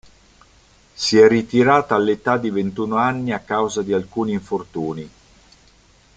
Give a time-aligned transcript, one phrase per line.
[0.95, 5.07] Si è ritirata all'età di ventuno anni a causa di alcuni infortuni.